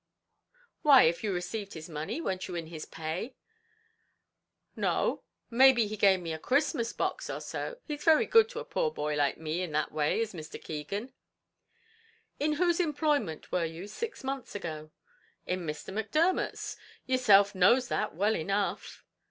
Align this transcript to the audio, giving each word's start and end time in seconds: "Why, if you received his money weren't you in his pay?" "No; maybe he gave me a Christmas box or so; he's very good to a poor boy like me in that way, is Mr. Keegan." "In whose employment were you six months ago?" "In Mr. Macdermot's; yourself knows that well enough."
"Why, 0.81 1.03
if 1.03 1.23
you 1.23 1.31
received 1.31 1.75
his 1.75 1.87
money 1.87 2.19
weren't 2.21 2.47
you 2.47 2.55
in 2.55 2.65
his 2.65 2.85
pay?" 2.85 3.35
"No; 4.75 5.21
maybe 5.51 5.85
he 5.85 5.95
gave 5.95 6.21
me 6.21 6.33
a 6.33 6.39
Christmas 6.39 6.91
box 6.91 7.29
or 7.29 7.39
so; 7.39 7.77
he's 7.83 8.03
very 8.03 8.25
good 8.25 8.49
to 8.49 8.59
a 8.59 8.65
poor 8.65 8.89
boy 8.89 9.15
like 9.15 9.37
me 9.37 9.61
in 9.61 9.73
that 9.73 9.91
way, 9.91 10.19
is 10.19 10.33
Mr. 10.33 10.59
Keegan." 10.59 11.13
"In 12.39 12.53
whose 12.53 12.79
employment 12.79 13.51
were 13.51 13.63
you 13.65 13.85
six 13.85 14.23
months 14.23 14.55
ago?" 14.55 14.89
"In 15.45 15.67
Mr. 15.67 15.93
Macdermot's; 15.93 16.77
yourself 17.05 17.53
knows 17.53 17.87
that 17.89 18.15
well 18.15 18.35
enough." 18.35 19.05